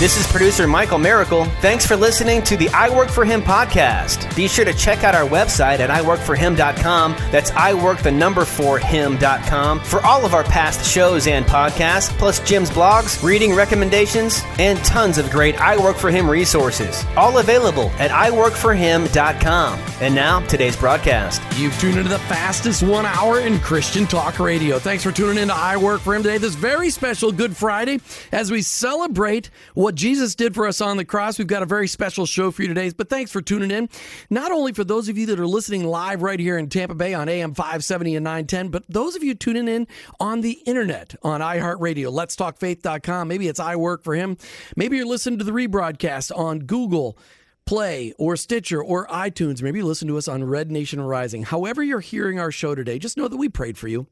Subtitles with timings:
[0.00, 1.44] This is producer Michael Miracle.
[1.62, 4.34] Thanks for listening to the I Work for Him podcast.
[4.34, 7.12] Be sure to check out our website at iworkforhim.com.
[7.30, 12.10] That's I work the number for him.com for all of our past shows and podcasts,
[12.18, 17.04] plus Jim's blogs, reading recommendations, and tons of great I Work for Him resources.
[17.16, 19.78] All available at iworkforhim.com.
[20.00, 21.40] And now, today's broadcast.
[21.56, 24.80] You've tuned into the fastest one hour in Christian talk radio.
[24.80, 28.00] Thanks for tuning in to I Work for Him today, this very special Good Friday,
[28.32, 31.38] as we celebrate what Jesus did for us on the cross.
[31.38, 33.88] We've got a very special show for you today, but thanks for tuning in.
[34.30, 37.14] Not only for those of you that are listening live right here in Tampa Bay
[37.14, 39.86] on AM 570 and 910, but those of you tuning in
[40.18, 43.28] on the internet on iHeartRadio, letstalkfaith.com.
[43.28, 44.38] Maybe it's I Work for Him.
[44.74, 47.16] Maybe you're listening to the rebroadcast on Google.
[47.66, 49.62] Play or Stitcher or iTunes.
[49.62, 51.44] Maybe listen to us on Red Nation Rising.
[51.44, 54.06] However, you're hearing our show today, just know that we prayed for you.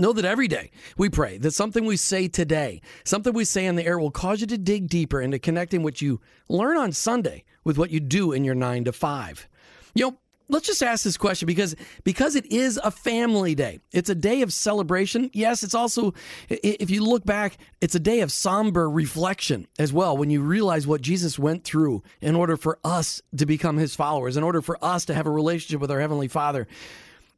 [0.00, 3.74] Know that every day we pray that something we say today, something we say in
[3.74, 7.42] the air will cause you to dig deeper into connecting what you learn on Sunday
[7.64, 9.48] with what you do in your nine to five.
[9.94, 13.80] You know, let's just ask this question because because it is a family day.
[13.92, 15.30] It's a day of celebration.
[15.32, 16.14] Yes it's also
[16.48, 20.86] if you look back it's a day of somber reflection as well when you realize
[20.86, 24.82] what jesus went through in order for us to become his followers in order for
[24.82, 26.66] us to have a relationship with our heavenly father.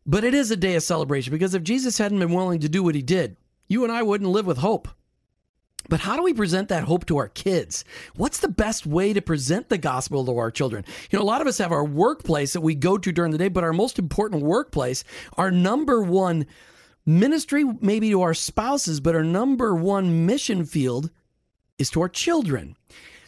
[0.07, 2.83] But it is a day of celebration because if jesus hadn't been willing to do
[2.83, 3.37] what he did
[3.69, 4.89] you and i wouldn't live with hope
[5.89, 7.85] but how do we present that hope to our kids?
[8.15, 10.85] What's the best way to present the gospel to our children?
[11.11, 13.39] You know, a lot of us have our workplace that we go to during the
[13.39, 15.05] day, but our most important workplace,
[15.37, 16.47] our number one
[17.07, 21.11] ministry, maybe to our spouses, but our number one mission field
[21.79, 22.77] is to our children.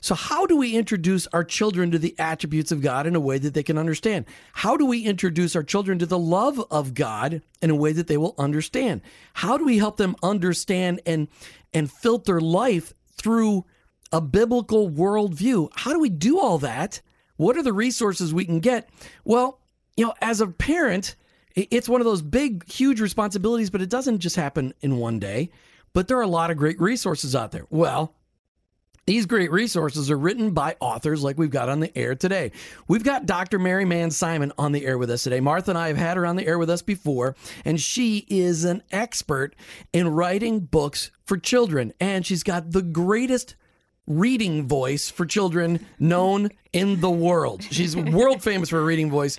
[0.02, 3.38] So, how do we introduce our children to the attributes of God in a way
[3.38, 4.26] that they can understand?
[4.52, 8.08] How do we introduce our children to the love of God in a way that
[8.08, 9.00] they will understand?
[9.34, 11.28] How do we help them understand and
[11.74, 13.64] and filter life through
[14.12, 15.68] a biblical worldview?
[15.74, 17.00] How do we do all that?
[17.36, 18.88] What are the resources we can get?
[19.24, 19.60] Well,
[19.96, 21.16] you know, as a parent,
[21.54, 25.50] it's one of those big, huge responsibilities, but it doesn't just happen in one day.
[25.92, 27.66] But there are a lot of great resources out there.
[27.68, 28.14] Well,
[29.06, 32.52] these great resources are written by authors like we've got on the air today.
[32.86, 33.58] We've got Dr.
[33.58, 35.40] Mary Manz Simon on the air with us today.
[35.40, 38.64] Martha and I have had her on the air with us before, and she is
[38.64, 39.56] an expert
[39.92, 41.92] in writing books for children.
[42.00, 43.56] And she's got the greatest
[44.06, 47.62] reading voice for children known in the world.
[47.70, 49.38] She's world famous for a reading voice.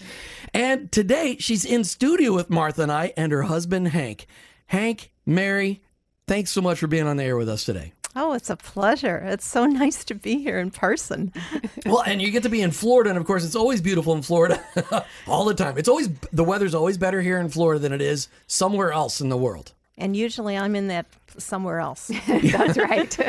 [0.53, 4.28] And today she's in studio with Martha and I and her husband, Hank.
[4.68, 5.81] Hank, Mary,
[6.28, 7.94] thanks so much for being on the air with us today.
[8.16, 9.18] Oh, it's a pleasure.
[9.25, 11.34] It's so nice to be here in person.
[11.85, 14.22] well, and you get to be in Florida, and of course, it's always beautiful in
[14.22, 14.63] Florida
[15.28, 15.78] all the time.
[15.78, 19.29] It's always the weather's always better here in Florida than it is somewhere else in
[19.29, 19.74] the world.
[19.97, 21.06] And usually, I'm in that
[21.38, 22.12] somewhere else.
[22.28, 23.19] That's right.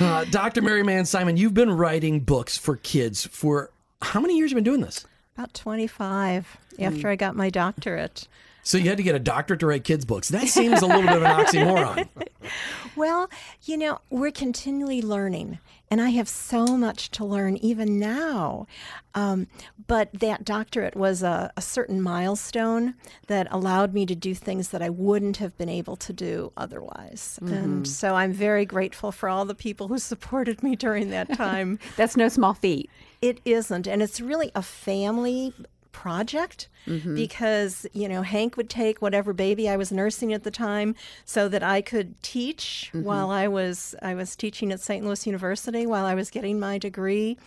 [0.00, 0.60] uh, Dr.
[0.60, 3.70] Mary Manz Simon, you've been writing books for kids for
[4.02, 4.50] how many years?
[4.50, 5.06] Have you been doing this?
[5.36, 7.10] About 25 after mm.
[7.10, 8.28] I got my doctorate.
[8.64, 10.30] So you had to get a doctorate to write kids' books.
[10.30, 12.08] That seems a little bit of an oxymoron.
[12.96, 13.30] well,
[13.64, 15.58] you know, we're continually learning,
[15.90, 18.66] and I have so much to learn even now.
[19.14, 19.46] Um,
[19.86, 22.94] but that doctorate was a, a, certain milestone
[23.28, 27.38] that allowed me to do things that I wouldn't have been able to do otherwise.
[27.40, 27.54] Mm-hmm.
[27.54, 31.78] And so I'm very grateful for all the people who supported me during that time.
[31.96, 32.90] That's no small feat.
[33.22, 33.86] It isn't.
[33.86, 35.52] And it's really a family
[35.94, 37.14] project mm-hmm.
[37.14, 40.94] because you know Hank would take whatever baby I was nursing at the time
[41.24, 43.04] so that I could teach mm-hmm.
[43.04, 45.02] while I was I was teaching at St.
[45.04, 47.38] Louis University while I was getting my degree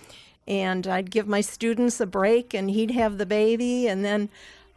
[0.47, 4.29] and I'd give my students a break and he'd have the baby and then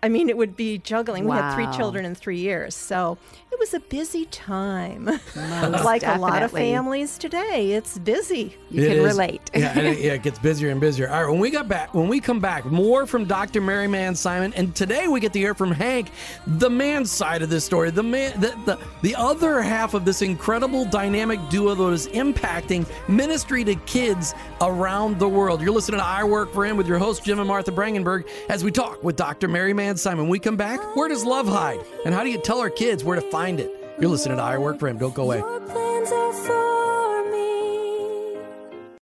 [0.02, 1.26] I mean, it would be juggling.
[1.26, 1.36] Wow.
[1.36, 3.18] We had three children in three years, so
[3.60, 5.04] was a busy time.
[5.36, 6.06] like definitely.
[6.06, 8.56] a lot of families today, it's busy.
[8.70, 9.04] You it can is.
[9.04, 9.50] relate.
[9.54, 11.10] yeah, it, yeah, it gets busier and busier.
[11.10, 13.60] All right, when we got back, when we come back, more from Dr.
[13.60, 16.10] Mary Manz Simon, and today we get to hear from Hank,
[16.46, 20.22] the man side of this story, the man, the, the the other half of this
[20.22, 25.60] incredible dynamic duo that is impacting ministry to kids around the world.
[25.60, 28.64] You're listening to I Work for Him with your host Jim and Martha Brangenberg as
[28.64, 29.48] we talk with Dr.
[29.48, 30.24] Mary Manz Simon.
[30.24, 31.80] When we come back, where does love hide?
[32.06, 33.70] And how do you tell our kids where to find it?
[33.98, 34.98] You're listening to I Work for Him.
[34.98, 36.69] Don't go away.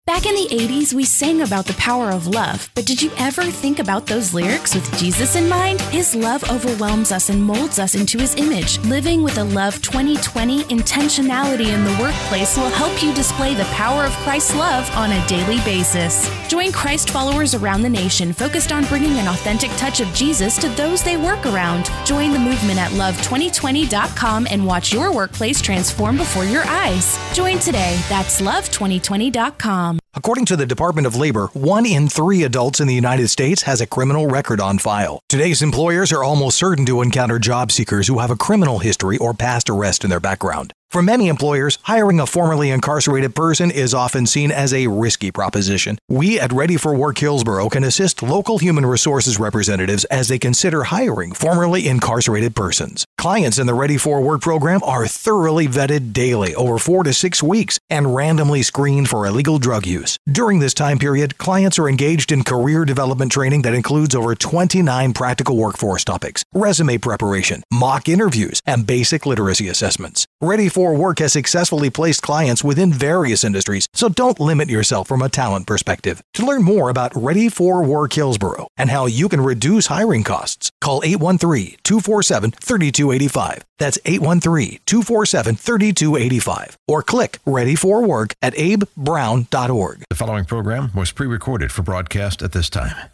[0.08, 3.44] Back in the 80s, we sang about the power of love, but did you ever
[3.44, 5.82] think about those lyrics with Jesus in mind?
[5.82, 8.80] His love overwhelms us and molds us into his image.
[8.86, 14.06] Living with a Love 2020 intentionality in the workplace will help you display the power
[14.06, 16.32] of Christ's love on a daily basis.
[16.48, 20.70] Join Christ followers around the nation focused on bringing an authentic touch of Jesus to
[20.70, 21.92] those they work around.
[22.06, 27.20] Join the movement at love2020.com and watch your workplace transform before your eyes.
[27.34, 28.00] Join today.
[28.08, 29.97] That's love2020.com.
[30.14, 33.82] According to the Department of Labor, one in three adults in the United States has
[33.82, 35.20] a criminal record on file.
[35.30, 39.34] Today's employers are almost certain to encounter job seekers who have a criminal history or
[39.34, 40.74] past arrest in their background.
[40.90, 45.98] For many employers, hiring a formerly incarcerated person is often seen as a risky proposition.
[46.08, 50.86] We at Ready for Work Hillsborough can assist local human resources representatives as they consider
[50.86, 53.06] hiring formerly incarcerated persons.
[53.18, 57.44] Clients in the Ready for Work program are thoroughly vetted daily over four to six
[57.44, 60.18] weeks and randomly screened for illegal drug use.
[60.32, 65.12] During this time period, clients are engaged in career development training that includes over 29
[65.12, 70.28] practical workforce topics, resume preparation, mock interviews, and basic literacy assessments.
[70.40, 75.24] Ready for Work has successfully placed clients within various industries, so don't limit yourself from
[75.24, 76.22] a talent perspective.
[76.36, 80.70] To learn more about Ready for Work Hillsborough and how you can reduce hiring costs,
[80.80, 83.66] call 813 247 3285.
[83.80, 86.78] That's 813 247 3285.
[86.88, 90.04] Or click Ready for Work at abebrown.org.
[90.12, 93.10] The following program was pre recorded for broadcast at this time.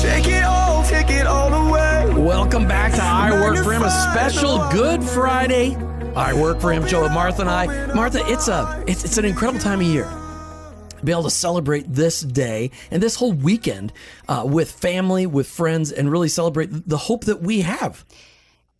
[0.00, 1.92] Take it all, take it all away.
[2.14, 5.76] Welcome back to I Work for Him, a special Good Friday.
[6.16, 7.92] I Work for Him Joe, Martha and I.
[7.94, 10.10] Martha, it's a it's, it's an incredible time of year.
[11.04, 13.92] Be able to celebrate this day and this whole weekend
[14.28, 18.04] uh, with family, with friends, and really celebrate the hope that we have.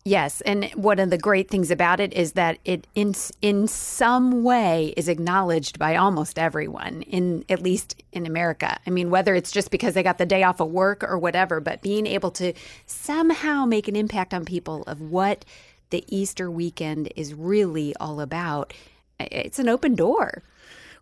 [0.05, 4.43] Yes, and one of the great things about it is that it in in some
[4.43, 8.79] way is acknowledged by almost everyone in at least in America.
[8.85, 11.61] I mean, whether it's just because they got the day off of work or whatever,
[11.61, 12.53] but being able to
[12.85, 15.45] somehow make an impact on people of what
[15.93, 18.73] the Easter weekend is really all about.
[19.19, 20.41] It's an open door.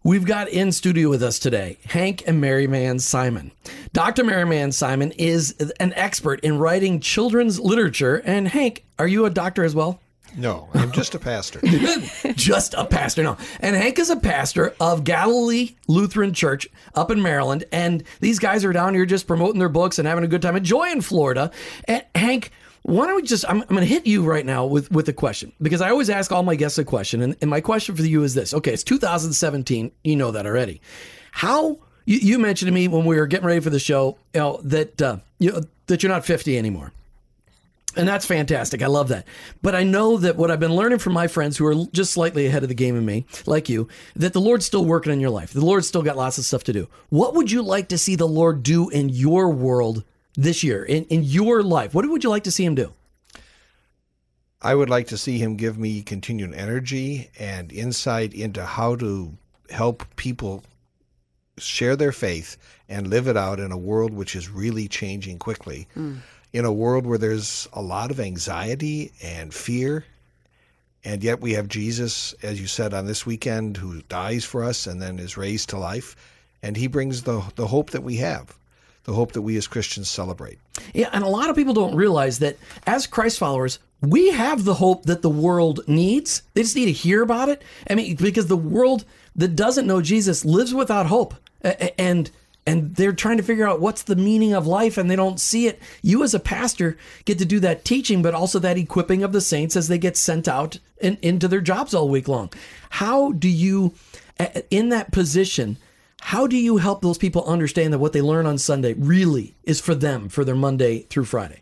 [0.03, 3.53] We've got in studio with us today Hank and Mary Manz Simon.
[3.93, 4.25] Dr.
[4.25, 8.21] Mary Manz Simon is an expert in writing children's literature.
[8.25, 10.01] And Hank, are you a doctor as well?
[10.35, 11.61] No, I'm just a pastor.
[12.35, 13.37] just a pastor, no.
[13.61, 17.63] And Hank is a pastor of Galilee Lutheran Church up in Maryland.
[17.71, 20.57] And these guys are down here just promoting their books and having a good time.
[20.57, 21.51] Enjoying Florida.
[21.85, 22.51] And Hank,
[22.83, 25.13] why don't we just I'm, I'm going to hit you right now with with a
[25.13, 28.03] question because I always ask all my guests a question and, and my question for
[28.03, 30.81] you is this okay it's 2017 you know that already
[31.31, 34.39] how you, you mentioned to me when we were getting ready for the show you
[34.39, 36.91] know that uh, you that you're not 50 anymore
[37.95, 38.81] and that's fantastic.
[38.81, 39.27] I love that.
[39.61, 42.45] But I know that what I've been learning from my friends who are just slightly
[42.45, 45.29] ahead of the game of me, like you, that the Lord's still working in your
[45.29, 45.51] life.
[45.51, 46.87] The Lord's still got lots of stuff to do.
[47.09, 50.05] What would you like to see the Lord do in your world
[50.35, 51.93] this year in, in your life?
[51.93, 52.93] What would you like to see him do?
[54.61, 59.33] I would like to see him give me continued energy and insight into how to
[59.71, 60.63] help people
[61.57, 62.57] share their faith
[62.87, 65.87] and live it out in a world which is really changing quickly.
[65.95, 66.19] Mm.
[66.53, 70.05] In a world where there's a lot of anxiety and fear.
[71.03, 74.85] And yet we have Jesus, as you said, on this weekend, who dies for us
[74.85, 76.15] and then is raised to life.
[76.61, 78.55] And he brings the, the hope that we have
[79.03, 80.59] the hope that we as Christians celebrate.
[80.93, 84.75] Yeah, and a lot of people don't realize that as Christ followers, we have the
[84.75, 86.43] hope that the world needs.
[86.53, 87.61] They just need to hear about it.
[87.89, 89.05] I mean, because the world
[89.35, 91.35] that doesn't know Jesus lives without hope.
[91.97, 92.29] And
[92.67, 95.65] and they're trying to figure out what's the meaning of life and they don't see
[95.65, 95.81] it.
[96.03, 96.95] You as a pastor
[97.25, 100.15] get to do that teaching, but also that equipping of the saints as they get
[100.15, 102.51] sent out in, into their jobs all week long.
[102.91, 103.93] How do you
[104.69, 105.77] in that position
[106.21, 109.81] how do you help those people understand that what they learn on Sunday really is
[109.81, 111.61] for them for their Monday through Friday?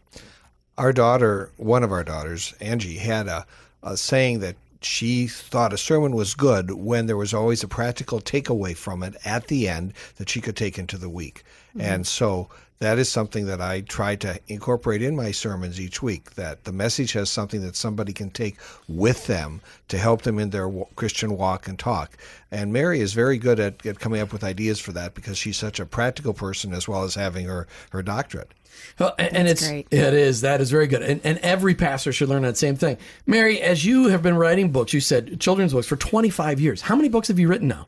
[0.78, 3.46] Our daughter, one of our daughters, Angie, had a,
[3.82, 8.20] a saying that she thought a sermon was good when there was always a practical
[8.20, 11.44] takeaway from it at the end that she could take into the week.
[11.70, 11.82] Mm-hmm.
[11.82, 16.36] And so that is something that I try to incorporate in my sermons each week
[16.36, 18.58] that the message has something that somebody can take
[18.88, 22.18] with them to help them in their Christian walk and talk.
[22.52, 25.58] And Mary is very good at, at coming up with ideas for that because she's
[25.58, 28.54] such a practical person as well as having her, her doctorate.
[28.98, 29.88] Well, and, and it's great.
[29.92, 32.98] it is that is very good, and, and every pastor should learn that same thing.
[33.26, 36.82] Mary, as you have been writing books, you said children's books for 25 years.
[36.82, 37.88] How many books have you written now?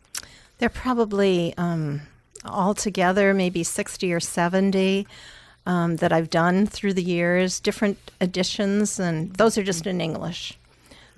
[0.57, 2.01] They're probably um,
[2.45, 5.07] altogether maybe 60 or 70
[5.65, 10.57] um, that I've done through the years, different editions, and those are just in English.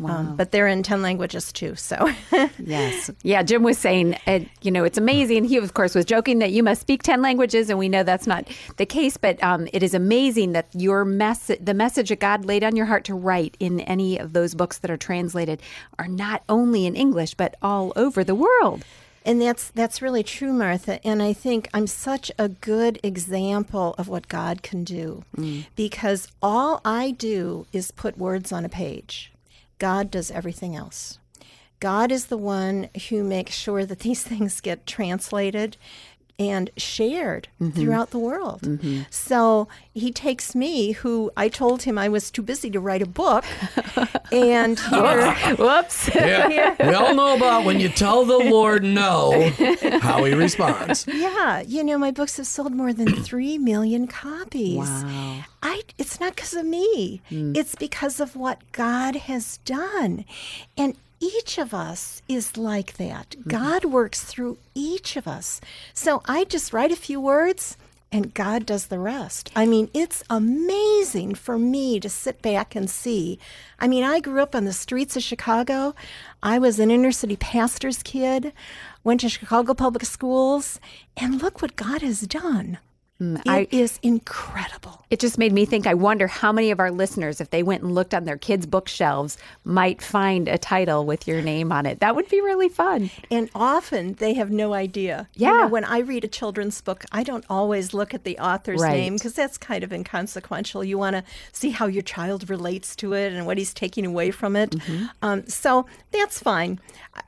[0.04, 1.76] Um, but they're in 10 languages too.
[1.76, 2.12] So,
[2.60, 3.10] Yes.
[3.22, 5.46] Yeah, Jim was saying, uh, you know, it's amazing.
[5.46, 8.28] He, of course, was joking that you must speak 10 languages, and we know that's
[8.28, 12.44] not the case, but um, it is amazing that your message, the message that God
[12.44, 15.62] laid on your heart to write in any of those books that are translated
[16.00, 18.84] are not only in English, but all over the world.
[19.26, 21.06] And that's that's really true, Martha.
[21.06, 25.66] And I think I'm such a good example of what God can do mm.
[25.76, 29.32] because all I do is put words on a page.
[29.80, 31.20] God does everything else.
[31.80, 35.78] God is the one who makes sure that these things get translated
[36.40, 37.80] and shared mm-hmm.
[37.80, 38.62] throughout the world.
[38.62, 39.02] Mm-hmm.
[39.10, 43.08] So he takes me, who I told him I was too busy to write a
[43.08, 43.46] book,
[44.32, 46.10] and here, Whoops.
[46.16, 46.76] Yeah.
[46.80, 49.50] we all know about when you tell the Lord no,
[50.02, 51.06] how he responds.
[51.08, 54.78] yeah, you know, my books have sold more than three million copies.
[54.78, 55.44] Wow.
[55.62, 57.22] I, it's not because of me.
[57.32, 57.56] Mm.
[57.56, 60.26] It's because of what God has done.
[60.78, 63.30] And each of us is like that.
[63.32, 63.50] Mm-hmm.
[63.50, 65.62] God works through each of us.
[65.94, 67.78] So I just write a few words
[68.12, 69.50] and God does the rest.
[69.56, 73.40] I mean, it's amazing for me to sit back and see.
[73.80, 75.96] I mean, I grew up on the streets of Chicago.
[76.44, 78.54] I was an inner city pastor's kid,
[79.04, 80.80] went to Chicago public schools,
[81.18, 82.78] and look what God has done.
[83.20, 85.06] It is I- incredible.
[85.10, 85.86] It just made me think.
[85.88, 88.66] I wonder how many of our listeners, if they went and looked on their kids'
[88.66, 92.00] bookshelves, might find a title with your name on it.
[92.00, 93.12] That would be really fun.
[93.32, 95.30] And often they have no idea.
[95.36, 95.52] You Yeah.
[95.62, 98.94] know, when I read a children's book, I don't always look at the author's Right.
[98.98, 100.84] name because that's kind of inconsequential.
[100.84, 104.32] You want to see how your child relates to it and what he's taking away
[104.32, 104.72] from it.
[104.72, 105.06] Mm-hmm.
[105.22, 106.80] Um, so that's fine.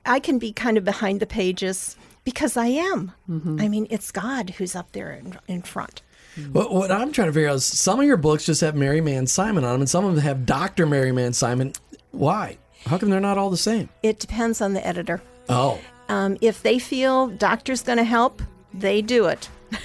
[0.05, 1.95] I can be kind of behind the pages
[2.25, 3.13] because I am.
[3.29, 3.61] Mm-hmm.
[3.61, 6.01] I mean, it's God who's up there in, in front.
[6.51, 8.99] What, what I'm trying to figure out is some of your books just have Mary
[8.99, 10.85] Manz Simon on them, and some of them have Dr.
[10.85, 11.71] Mary Manz Simon.
[12.11, 12.57] Why?
[12.85, 13.87] How come they're not all the same?
[14.03, 15.21] It depends on the editor.
[15.47, 15.79] Oh.
[16.09, 18.41] Um, if they feel doctor's going to help,
[18.73, 19.49] they do it.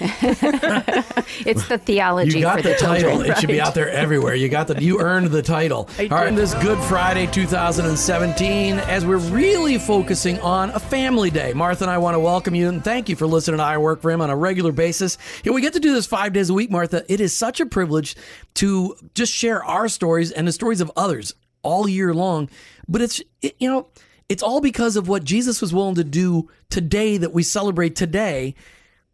[1.43, 3.11] It's the theology You got for the, the, title.
[3.11, 3.31] children.
[3.31, 4.35] It should be out there everywhere.
[4.35, 4.81] You got the.
[4.81, 5.89] You earned the title.
[5.99, 11.53] All right, this Good Friday 2017, as we're really focusing on a family day.
[11.53, 14.01] Martha and I want to welcome you and thank you for listening to I Work
[14.01, 15.17] for Him on a regular basis.
[15.43, 17.03] Yeah, we get to do this five days a week, Martha.
[17.11, 18.15] It is such a privilege
[18.55, 21.33] to just share our stories and the stories of others
[21.63, 22.49] all year long.
[22.87, 23.87] But it's it, you know
[24.29, 28.55] it's all because of what Jesus was willing to do today that we celebrate today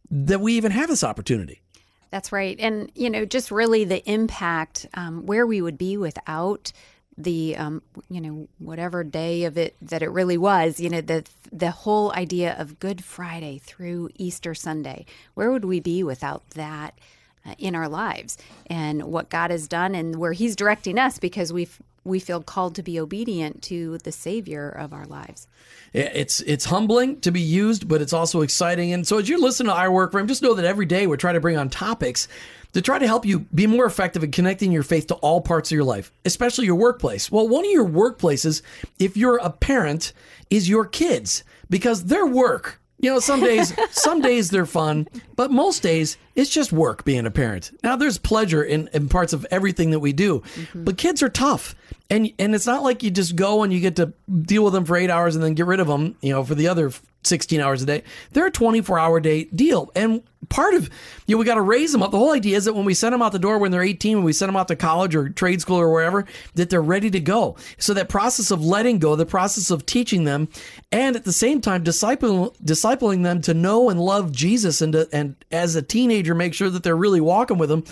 [0.09, 1.61] that we even have this opportunity.
[2.09, 2.57] That's right.
[2.59, 6.71] And, you know, just really the impact, um, where we would be without
[7.17, 11.25] the, um, you know, whatever day of it that it really was, you know, the,
[11.51, 15.05] the whole idea of Good Friday through Easter Sunday.
[15.33, 16.97] Where would we be without that
[17.45, 18.37] uh, in our lives
[18.67, 21.67] and what God has done and where He's directing us because we
[22.07, 25.47] we feel called to be obedient to the Savior of our lives.
[25.93, 28.93] It's it's humbling to be used, but it's also exciting.
[28.93, 31.07] And so as you listen to our work for him, just know that every day
[31.07, 32.27] we're trying to bring on topics
[32.73, 35.71] to try to help you be more effective in connecting your faith to all parts
[35.71, 37.31] of your life, especially your workplace.
[37.31, 38.61] Well, one of your workplaces,
[38.99, 40.13] if you're a parent,
[40.49, 42.79] is your kids because their work.
[42.99, 47.25] You know, some days some days they're fun, but most days it's just work being
[47.25, 47.71] a parent.
[47.83, 50.41] Now there's pleasure in, in parts of everything that we do.
[50.73, 51.75] But kids are tough.
[52.09, 54.85] And and it's not like you just go and you get to deal with them
[54.85, 56.91] for 8 hours and then get rid of them, you know, for the other
[57.27, 58.03] 16 hours a day.
[58.31, 59.91] They're a 24 hour day deal.
[59.95, 60.89] And part of,
[61.25, 62.11] you know, we got to raise them up.
[62.11, 64.17] The whole idea is that when we send them out the door when they're 18,
[64.17, 67.09] when we send them out to college or trade school or wherever, that they're ready
[67.11, 67.57] to go.
[67.77, 70.47] So that process of letting go, the process of teaching them,
[70.91, 75.09] and at the same time, disciple, discipling them to know and love Jesus and, to,
[75.11, 77.83] and as a teenager, make sure that they're really walking with him.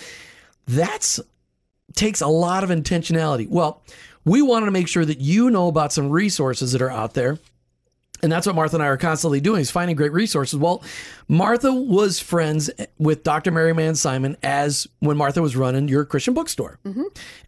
[0.66, 1.20] That's
[1.96, 3.48] takes a lot of intentionality.
[3.48, 3.82] Well,
[4.24, 7.38] we wanted to make sure that you know about some resources that are out there.
[8.22, 10.58] And that's what Martha and I are constantly doing is finding great resources.
[10.58, 10.82] Well,
[11.28, 13.50] Martha was friends with Dr.
[13.50, 16.78] Mary Manz Simon as when Martha was running your Christian bookstore.
[16.86, 17.02] Mm-hmm.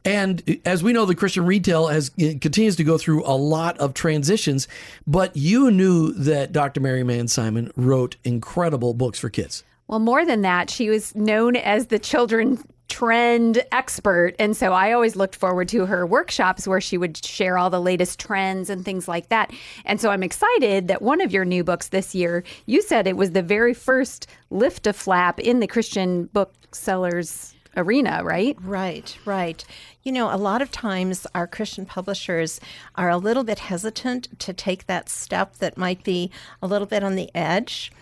[0.04, 3.78] And as we know, the Christian retail has eh, continues to go through a lot
[3.78, 4.68] of transitions.
[5.06, 6.80] But you knew that Dr.
[6.80, 9.64] Mary Manz Simon wrote incredible books for kids.
[9.86, 14.34] Well, more than that, she was known as the children trend expert.
[14.38, 17.80] And so I always looked forward to her workshops where she would share all the
[17.80, 19.52] latest trends and things like that.
[19.84, 23.16] And so I'm excited that one of your new books this year, you said it
[23.16, 28.56] was the very first lift a flap in the Christian booksellers arena, right?
[28.60, 29.64] Right, right.
[30.02, 32.60] You know, a lot of times our Christian publishers
[32.96, 36.30] are a little bit hesitant to take that step that might be
[36.62, 37.92] a little bit on the edge,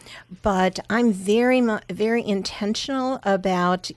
[0.43, 3.91] but I'm very, very intentional about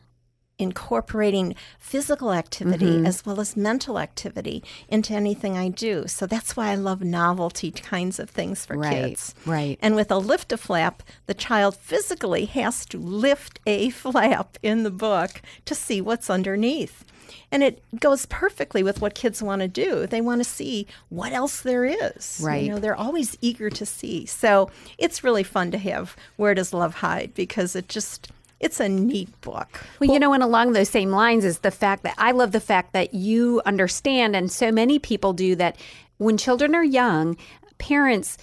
[0.59, 3.05] incorporating physical activity Mm-hmm.
[3.05, 6.07] as well as mental activity into anything I do.
[6.07, 9.33] So that's why I love novelty kinds of things for Right, kids.
[9.45, 9.79] right.
[9.81, 14.83] And with a lift a flap, the child physically has to lift a flap in
[14.83, 17.05] the book to see what's underneath.
[17.51, 20.05] And it goes perfectly with what kids want to do.
[20.07, 22.39] They want to see what else there is.
[22.43, 22.63] Right.
[22.63, 24.25] You know, they're always eager to see.
[24.25, 28.89] So it's really fun to have Where Does Love Hide because it just it's a
[28.89, 29.79] neat book.
[29.99, 32.59] Well, you know, and along those same lines is the fact that I love the
[32.59, 35.77] fact that you understand, and so many people do, that
[36.17, 37.37] when children are young,
[37.77, 38.37] parents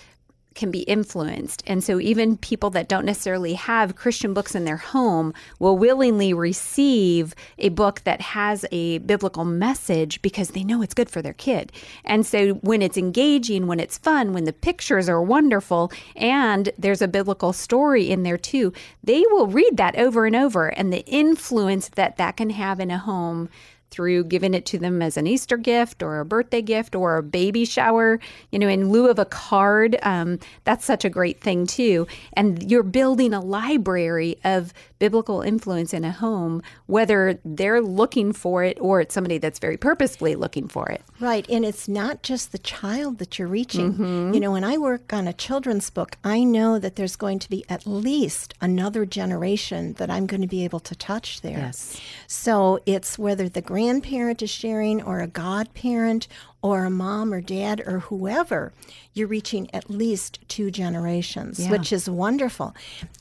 [0.56, 1.62] can be influenced.
[1.66, 6.32] And so even people that don't necessarily have Christian books in their home will willingly
[6.32, 11.34] receive a book that has a biblical message because they know it's good for their
[11.34, 11.70] kid.
[12.04, 17.02] And so when it's engaging, when it's fun, when the pictures are wonderful and there's
[17.02, 18.72] a biblical story in there too,
[19.04, 22.90] they will read that over and over and the influence that that can have in
[22.90, 23.48] a home
[23.90, 27.22] through giving it to them as an Easter gift or a birthday gift or a
[27.22, 28.18] baby shower,
[28.50, 29.96] you know, in lieu of a card.
[30.02, 32.06] Um, that's such a great thing, too.
[32.34, 38.64] And you're building a library of biblical influence in a home, whether they're looking for
[38.64, 41.02] it or it's somebody that's very purposefully looking for it.
[41.20, 41.48] Right.
[41.48, 43.92] And it's not just the child that you're reaching.
[43.92, 44.34] Mm-hmm.
[44.34, 47.50] You know, when I work on a children's book, I know that there's going to
[47.50, 51.58] be at least another generation that I'm going to be able to touch there.
[51.58, 52.00] Yes.
[52.26, 56.28] So it's whether the grandparent is sharing or a godparent
[56.62, 58.72] or a mom or dad or whoever,
[59.12, 61.70] you're reaching at least two generations, Yeah.
[61.70, 62.74] which is wonderful.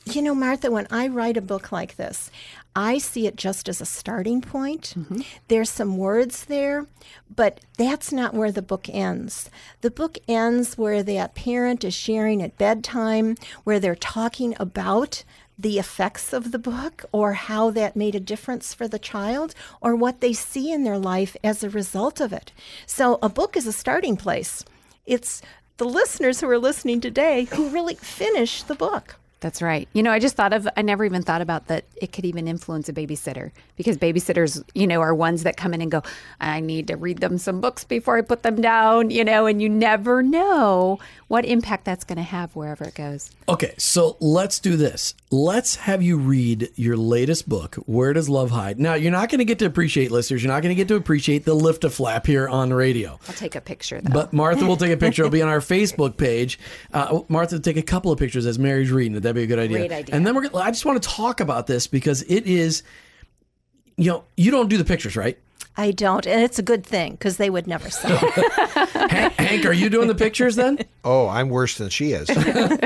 [0.04, 2.30] You know, Martha, when I write a book like this,
[2.74, 4.94] I see it just as a starting point.
[4.96, 5.20] Mm-hmm.
[5.48, 6.86] There's some words there,
[7.34, 9.48] but that's not where the book ends.
[9.80, 15.24] The book ends where that parent is sharing at bedtime, where they're talking about
[15.58, 19.96] the effects of the book or how that made a difference for the child or
[19.96, 22.52] what they see in their life as a result of it.
[22.86, 24.64] So a book is a starting place.
[25.06, 25.40] It's
[25.78, 29.16] the listeners who are listening today who really finish the book.
[29.40, 29.86] That's right.
[29.92, 32.48] You know, I just thought of, I never even thought about that it could even
[32.48, 36.02] influence a babysitter because babysitters, you know, are ones that come in and go,
[36.40, 39.60] I need to read them some books before I put them down, you know, and
[39.60, 40.98] you never know
[41.28, 43.30] what impact that's going to have wherever it goes.
[43.46, 45.14] Okay, so let's do this.
[45.32, 48.78] Let's have you read your latest book, Where Does Love Hide?
[48.78, 50.94] Now, you're not going to get to appreciate, listeners, you're not going to get to
[50.94, 53.18] appreciate the lift a flap here on radio.
[53.26, 54.12] I'll take a picture though.
[54.12, 55.22] But Martha will take a picture.
[55.22, 56.60] It'll be on our Facebook page.
[56.92, 59.20] Uh, Martha will take a couple of pictures as Mary's reading it.
[59.24, 59.78] That'd be a good idea.
[59.78, 60.14] Great idea.
[60.14, 60.48] And then we're.
[60.48, 62.84] Gonna, I just want to talk about this because it is.
[63.96, 65.38] You know, you don't do the pictures, right?
[65.76, 68.16] I don't, and it's a good thing because they would never sell.
[68.16, 70.78] Hank, Hank, are you doing the pictures then?
[71.04, 72.30] Oh, I'm worse than she is.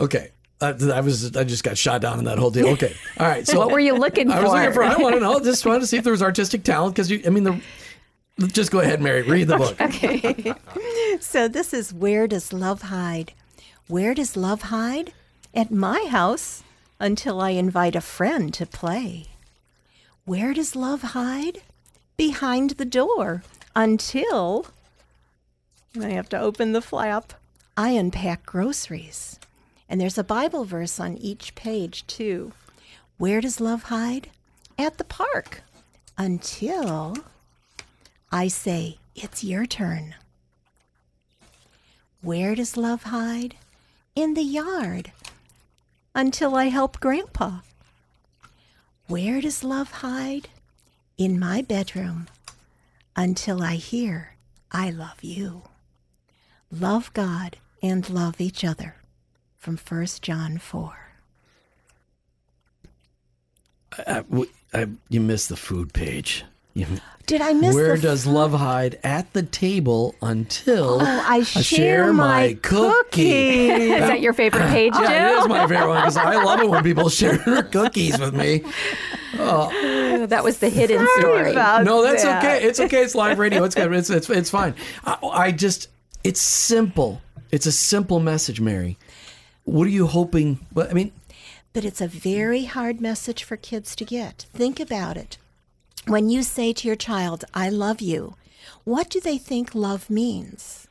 [0.00, 0.30] Okay.
[0.60, 1.36] Uh, I was.
[1.36, 2.68] I just got shot down in that whole deal.
[2.74, 2.94] Okay.
[3.18, 3.46] All right.
[3.46, 4.34] So what were you looking for?
[4.34, 4.84] I was looking for.
[4.84, 5.40] I want to know.
[5.40, 7.22] Just wanted to see if there was artistic talent because you.
[7.26, 7.60] I mean, the.
[8.48, 9.22] Just go ahead, Mary.
[9.22, 9.76] Read the book.
[9.80, 10.54] Okay.
[11.20, 13.32] so this is Where Does Love Hide?
[13.86, 15.12] Where does love hide?
[15.52, 16.62] At my house
[17.00, 19.26] until I invite a friend to play.
[20.24, 21.62] Where does love hide?
[22.16, 23.42] Behind the door
[23.74, 24.66] until
[26.00, 27.32] I have to open the flap.
[27.76, 29.38] I unpack groceries.
[29.90, 32.52] And there's a Bible verse on each page, too.
[33.18, 34.30] Where does love hide?
[34.78, 35.62] At the park
[36.16, 37.16] until
[38.30, 40.14] I say, It's your turn.
[42.22, 43.56] Where does love hide?
[44.14, 45.10] In the yard
[46.14, 47.60] until I help Grandpa.
[49.08, 50.48] Where does love hide?
[51.18, 52.28] In my bedroom
[53.16, 54.36] until I hear,
[54.70, 55.62] I love you.
[56.70, 58.99] Love God and love each other.
[59.60, 60.92] From 1 John 4.
[64.06, 64.24] I,
[64.72, 66.46] I, you missed the food page.
[66.72, 66.86] You,
[67.26, 68.98] Did I miss Where the does love hide?
[69.04, 73.68] At the table until Oh, I share my cookie.
[73.68, 75.02] Is that your favorite page, Joe?
[75.02, 78.18] Yeah, it is my favorite one because I love it when people share their cookies
[78.18, 78.62] with me.
[79.38, 80.70] Oh, that was the oh.
[80.70, 81.50] hidden story.
[81.50, 82.42] about No, that's that.
[82.42, 82.66] okay.
[82.66, 83.02] It's okay.
[83.02, 83.64] It's live radio.
[83.64, 83.92] It's good.
[83.92, 84.74] It's it's, it's fine.
[85.04, 85.88] I, I just
[86.24, 87.20] it's simple.
[87.50, 88.96] It's a simple message, Mary.
[89.64, 90.66] What are you hoping?
[90.72, 91.12] Well, I mean,
[91.72, 94.46] But it's a very hard message for kids to get.
[94.52, 95.38] Think about it.
[96.06, 98.34] When you say to your child, I love you,
[98.84, 100.88] what do they think love means?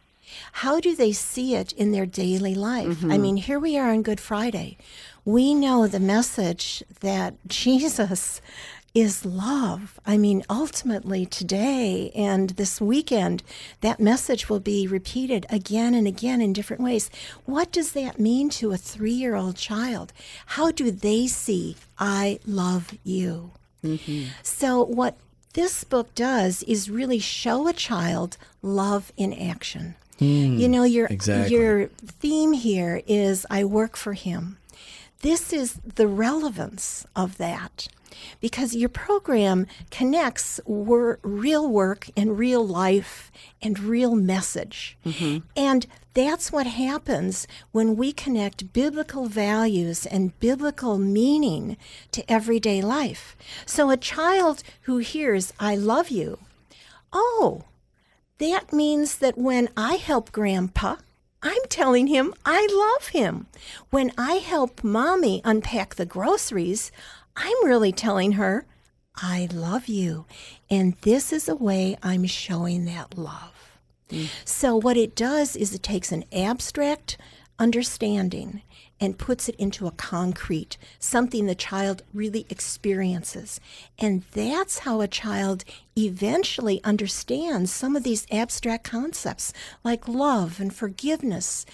[0.53, 3.03] How do they see it in their daily life?
[3.03, 3.21] I mm-hmm.
[3.21, 4.77] mean, here we are on Good Friday.
[5.25, 8.41] We know the message that Jesus
[8.93, 9.99] is love.
[10.05, 13.43] I mean, ultimately, today and this weekend,
[13.81, 17.09] that message will be repeated again and again in different ways.
[17.45, 20.13] What does that mean to a three year old child?
[20.45, 23.51] How do they see, I love you?
[23.83, 24.29] Mm-hmm.
[24.43, 25.17] So, what
[25.53, 29.95] this book does is really show a child love in action.
[30.19, 30.57] Hmm.
[30.57, 31.55] you know, your exactly.
[31.55, 34.57] your theme here is I work for him.
[35.21, 37.89] This is the relevance of that
[38.39, 44.97] because your program connects wor- real work and real life and real message.
[45.05, 45.45] Mm-hmm.
[45.57, 51.75] And that's what happens when we connect biblical values and biblical meaning
[52.13, 53.35] to everyday life.
[53.65, 56.39] So a child who hears, I love you,
[57.11, 57.63] oh,
[58.37, 60.95] that means that when I help Grandpa,
[61.41, 63.47] I'm telling him I love him.
[63.89, 66.91] When I help Mommy unpack the groceries,
[67.35, 68.65] I'm really telling her
[69.15, 70.25] I love you.
[70.69, 73.79] And this is a way I'm showing that love.
[74.09, 74.29] Mm.
[74.43, 77.17] So, what it does is it takes an abstract
[77.59, 78.61] understanding
[78.99, 83.59] and puts it into a concrete, something the child really experiences.
[83.97, 85.63] And that's how a child
[85.97, 91.65] eventually understands some of these abstract concepts like love and forgiveness.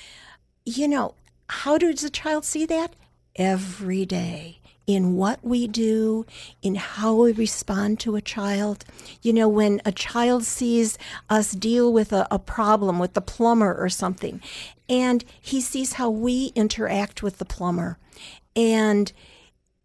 [0.65, 1.15] You know,
[1.47, 2.95] how does a child see that?
[3.35, 6.25] Every day in what we do,
[6.61, 8.85] in how we respond to a child.
[9.21, 10.97] You know, when a child sees
[11.29, 14.41] us deal with a, a, problem with the plumber or something,
[14.89, 17.97] and he sees how we interact with the plumber,
[18.55, 19.11] and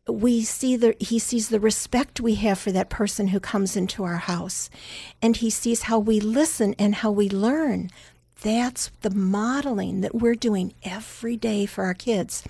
[0.08, 4.04] we see the he sees the respect we have for that person who comes into
[4.04, 4.70] our house.
[5.22, 7.90] And he sees how we listen and how we learn.
[8.42, 12.42] That's the modeling that we're doing every day for our kids.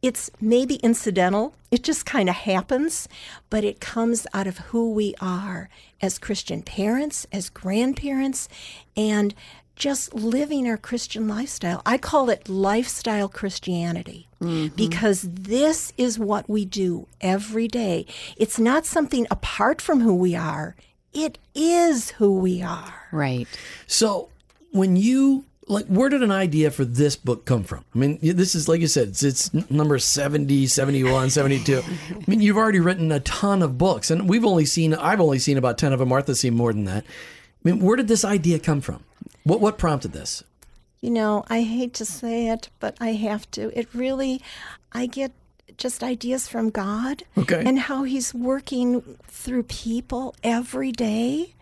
[0.00, 1.54] It's maybe incidental.
[1.70, 3.08] It just kind of happens,
[3.50, 5.68] but it comes out of who we are
[6.00, 8.48] as Christian parents, as grandparents,
[8.96, 9.34] and
[9.76, 11.82] just living our Christian lifestyle.
[11.86, 14.74] I call it lifestyle Christianity mm-hmm.
[14.74, 18.06] because this is what we do every day.
[18.36, 20.74] It's not something apart from who we are,
[21.12, 22.94] it is who we are.
[23.12, 23.46] Right.
[23.86, 24.30] So
[24.72, 28.54] when you like where did an idea for this book come from i mean this
[28.54, 33.10] is like you said it's, it's, number 70 71 72 i mean you've already written
[33.10, 36.08] a ton of books and we've only seen i've only seen about 10 of them
[36.08, 39.02] martha's seen more than that i mean where did this idea come from
[39.46, 40.42] what what prompted this
[41.00, 44.40] you know i hate to say it but i have to it really
[44.92, 45.32] i get
[45.76, 47.62] just ideas from god okay.
[47.64, 51.54] and how he's working through people every day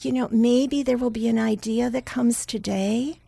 [0.00, 3.18] you know maybe there will be an idea that comes today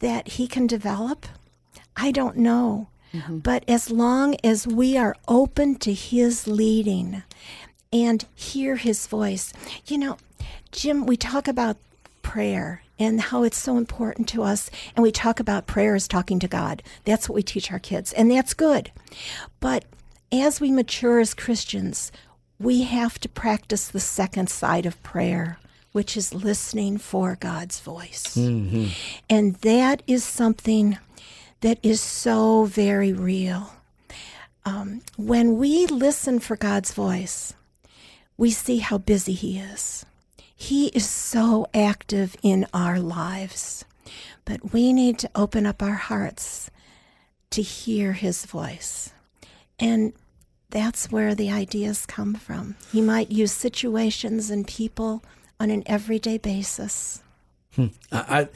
[0.00, 1.26] that he can develop?
[1.96, 2.88] I don't know.
[3.14, 3.38] Mm-hmm.
[3.38, 7.22] But as long as we are open to his leading
[7.92, 9.52] and hear his voice,
[9.86, 10.18] you know,
[10.72, 11.76] Jim, we talk about
[12.22, 14.70] prayer and how it's so important to us.
[14.94, 16.84] And we talk about prayer as talking to God.
[17.04, 18.92] That's what we teach our kids, and that's good.
[19.58, 19.84] But
[20.30, 22.12] as we mature as Christians,
[22.60, 25.58] we have to practice the second side of prayer
[25.92, 28.36] which is listening for God's voice.
[28.36, 28.88] Mm-hmm.
[29.28, 30.98] And that is something
[31.60, 33.72] that is so very real.
[34.64, 37.54] Um, when we listen for God's voice,
[38.36, 40.06] we see how busy He is.
[40.60, 43.86] He is so active in our lives.
[44.44, 46.70] But we need to open up our hearts
[47.48, 49.10] to hear His voice.
[49.78, 50.12] And
[50.68, 52.76] that's where the ideas come from.
[52.92, 55.24] He might use situations and people
[55.58, 57.22] on an everyday basis.
[57.74, 57.86] Hmm.
[58.12, 58.48] I, I,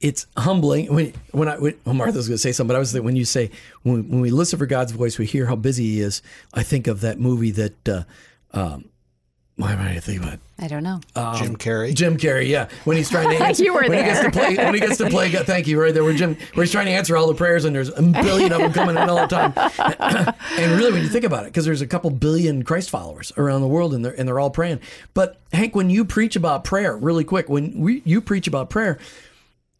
[0.00, 3.16] it's humbling when when I when, Martha's going to say something, but I was when
[3.16, 3.50] you say
[3.82, 6.22] when, when we listen for God's voice, we hear how busy He is.
[6.54, 7.88] I think of that movie that.
[7.88, 8.02] Uh,
[8.52, 8.90] um,
[9.58, 10.34] why am I thinking about?
[10.34, 10.40] It?
[10.60, 11.00] I don't know.
[11.16, 11.92] Um, Jim Carrey.
[11.92, 12.68] Jim Carrey, yeah.
[12.84, 14.04] When he's trying to answer, you were when there.
[14.04, 16.04] he gets to play, when he gets to play, thank you, right there.
[16.04, 18.60] When Jim, where he's trying to answer all the prayers, and there's a billion of
[18.60, 19.52] them coming in all the time.
[20.58, 23.62] and really, when you think about it, because there's a couple billion Christ followers around
[23.62, 24.78] the world, and they're and they're all praying.
[25.12, 28.98] But Hank, when you preach about prayer, really quick, when we, you preach about prayer,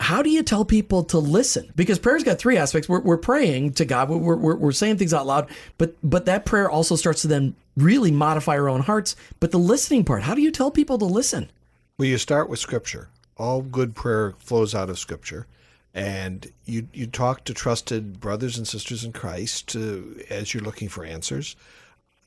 [0.00, 1.72] how do you tell people to listen?
[1.76, 2.88] Because prayer's got three aspects.
[2.88, 4.08] We're, we're praying to God.
[4.08, 7.54] We're, we're, we're saying things out loud, but but that prayer also starts to then
[7.82, 9.16] really modify our own hearts.
[9.40, 11.50] But the listening part, how do you tell people to listen?
[11.98, 13.08] Well, you start with Scripture.
[13.36, 15.46] All good prayer flows out of Scripture,
[15.94, 20.88] and you you talk to trusted brothers and sisters in Christ to, as you're looking
[20.88, 21.56] for answers.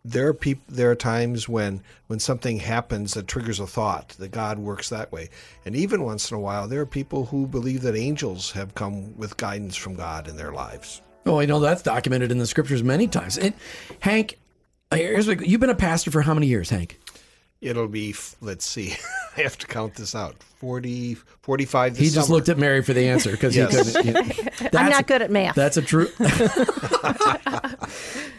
[0.03, 0.63] There are people.
[0.67, 5.11] There are times when when something happens that triggers a thought that God works that
[5.11, 5.29] way,
[5.65, 9.15] and even once in a while, there are people who believe that angels have come
[9.17, 11.01] with guidance from God in their lives.
[11.25, 13.37] Oh, I know that's documented in the scriptures many times.
[13.37, 13.53] It,
[13.99, 14.39] Hank,
[14.97, 16.99] here's what, you've been a pastor for how many years, Hank?
[17.61, 18.95] It'll be let's see,
[19.37, 20.35] I have to count this out.
[20.57, 22.35] 40, 45 He just summer.
[22.35, 23.95] looked at Mary for the answer because Yes.
[23.95, 24.17] he couldn't.
[24.61, 25.55] I'm That's- not good at math.
[25.55, 26.07] That's a true.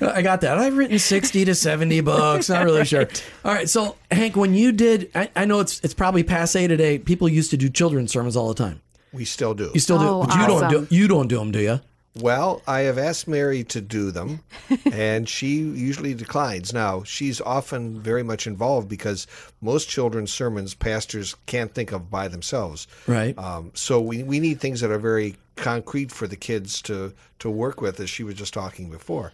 [0.01, 0.59] I got that.
[0.59, 2.49] I've written sixty to seventy books.
[2.49, 3.09] Not really sure.
[3.45, 6.99] All right, so Hank, when you did, I, I know it's it's probably passe today.
[6.99, 8.81] People used to do children's sermons all the time.
[9.13, 9.71] We still do.
[9.75, 11.81] You still do, Oh, but you don't do you don't do them, do you?
[12.21, 14.41] Well, I have asked Mary to do them,
[14.93, 16.73] and she usually declines.
[16.73, 19.27] Now, she's often very much involved because
[19.63, 22.87] most children's sermons pastors can't think of by themselves.
[23.07, 23.37] Right.
[23.39, 27.49] Um, so we, we need things that are very concrete for the kids to, to
[27.51, 29.33] work with, as she was just talking before.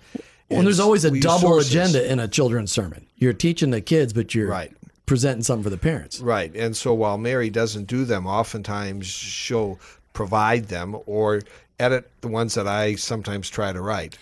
[0.48, 1.70] Well, And there's always a double sources.
[1.74, 3.06] agenda in a children's sermon.
[3.16, 4.72] You're teaching the kids, but you're Right.
[5.04, 6.20] presenting something for the parents.
[6.20, 6.54] Right.
[6.54, 9.80] And so while Mary doesn't do them, oftentimes she'll
[10.12, 11.42] provide them or
[11.80, 14.18] edit the ones that I sometimes try to write.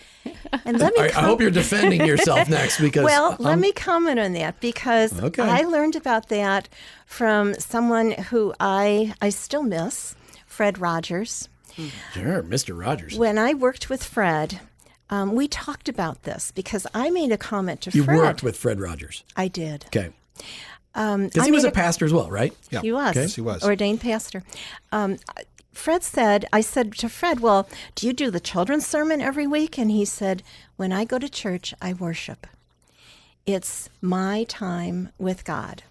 [0.65, 3.71] and let me I, I hope you're defending yourself next because Well, let I'm- me
[3.71, 5.41] comment on that because Okay.
[5.41, 6.69] I learned about that
[7.05, 10.15] from someone who I I still miss,
[10.45, 11.49] Fred Rogers.
[12.13, 12.79] sure, Mr.
[12.79, 13.17] Rogers.
[13.17, 14.59] When I worked with Fred,
[15.09, 18.15] um, we talked about this because I made a comment to You Fred.
[18.17, 19.23] You worked with Fred Rogers.
[19.35, 19.85] I did.
[19.87, 20.09] Okay.
[20.95, 22.53] Um, Because I he was made a pastor as well, right?
[22.71, 22.81] Yeah.
[22.81, 23.15] He was.
[23.15, 23.63] Yes, he was.
[23.63, 24.43] Ordained pastor.
[24.91, 25.17] Um,
[25.77, 29.77] Fred said, I said to Fred, Well, do you do the children's sermon every week?
[29.77, 30.43] And he said,
[30.75, 32.47] When I go to church, I worship.
[33.45, 35.83] It's my time with God.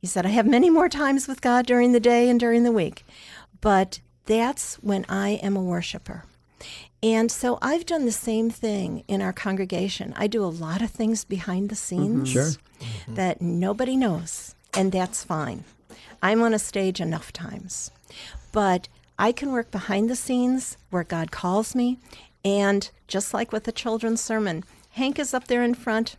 [0.00, 2.72] He said, I have many more times with God during the day and during the
[2.72, 3.04] week,
[3.60, 6.24] but that's when I am a worshiper.
[7.02, 10.12] And so I've done the same thing in our congregation.
[10.16, 12.24] I do a lot of things behind the mm-hmm.
[12.24, 12.50] scenes Sure.
[12.80, 13.14] Mm-hmm.
[13.14, 15.64] that nobody knows, and that's fine.
[16.22, 17.90] I'm on a stage enough times.
[18.52, 18.88] But
[19.20, 21.98] I can work behind the scenes where God calls me,
[22.42, 26.16] and just like with the children's sermon, Hank is up there in front.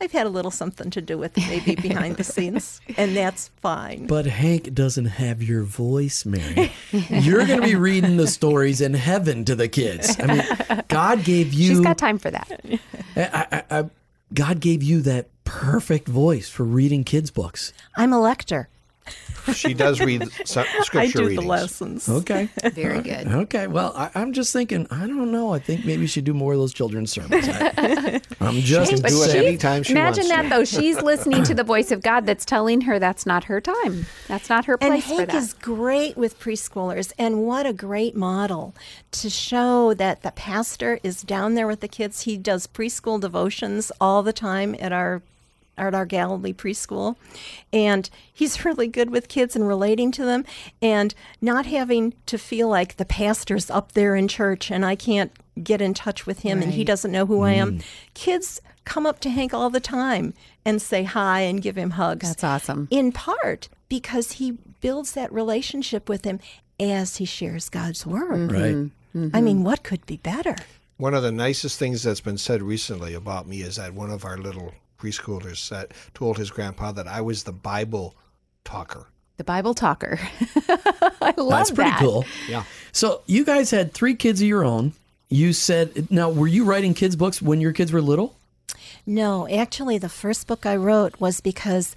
[0.00, 4.06] I've had a little something to do with maybe behind the scenes, and that's fine.
[4.06, 6.70] But Hank doesn't have your voice, Mary.
[6.92, 10.16] You're going to be reading the stories in heaven to the kids.
[10.20, 11.70] I mean, God gave you.
[11.70, 12.60] She's got time for that.
[13.16, 13.90] I, I, I,
[14.32, 17.72] God gave you that perfect voice for reading kids' books.
[17.96, 18.68] I'm a lector.
[19.52, 21.42] She does read some scripture I do readings.
[21.42, 22.08] the lessons.
[22.08, 22.48] Okay.
[22.72, 23.26] Very good.
[23.26, 23.66] Okay.
[23.66, 24.86] Well, I, I'm just thinking.
[24.90, 25.52] I don't know.
[25.52, 27.48] I think maybe you should do more of those children's sermons.
[27.48, 29.46] I, am just She can do it saying.
[29.46, 30.18] anytime she wants.
[30.18, 30.48] Imagine that to.
[30.48, 30.64] though.
[30.64, 34.06] She's listening to the voice of God that's telling her that's not her time.
[34.28, 35.36] That's not her And place for Hank that.
[35.36, 38.74] is great with preschoolers, and what a great model
[39.12, 42.22] to show that the pastor is down there with the kids.
[42.22, 45.22] He does preschool devotions all the time at our
[45.76, 47.16] at our Galilee preschool,
[47.72, 50.44] and he's really good with kids and relating to them,
[50.80, 55.32] and not having to feel like the pastor's up there in church and I can't
[55.62, 57.78] get in touch with him and he doesn't know who I am.
[57.78, 57.84] Mm.
[58.14, 60.34] Kids come up to Hank all the time
[60.64, 62.88] and say hi and give him hugs That's awesome.
[62.90, 66.40] in part because he builds that relationship with him
[66.80, 68.50] as he shares God's word.
[68.50, 69.22] Mm-hmm.
[69.22, 69.30] Right.
[69.32, 70.56] I mean, what could be better?
[70.96, 74.24] One of the nicest things that's been said recently about me is that one of
[74.24, 74.72] our little
[75.04, 78.14] preschoolers said, told his grandpa that I was the Bible
[78.64, 79.06] talker.
[79.36, 80.18] The Bible talker.
[80.68, 81.48] I love that.
[81.48, 82.00] That's pretty that.
[82.00, 82.24] cool.
[82.48, 82.64] Yeah.
[82.92, 84.92] So you guys had three kids of your own.
[85.28, 88.36] You said now were you writing kids books when your kids were little?
[89.06, 91.94] No, actually, the first book I wrote was because